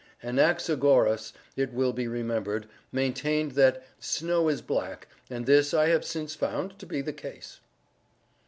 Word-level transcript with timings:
Anaxagoras, 0.23 1.31
it 1.55 1.71
will 1.73 1.93
be 1.93 2.07
remembered, 2.07 2.67
maintained 2.91 3.51
that 3.51 3.83
snow 3.99 4.49
is 4.49 4.59
black, 4.63 5.07
and 5.29 5.45
this 5.45 5.75
I 5.75 5.89
have 5.89 6.03
since 6.03 6.33
found 6.33 6.79
to 6.79 6.87
be 6.87 7.01
the 7.01 7.13
case. 7.13 7.59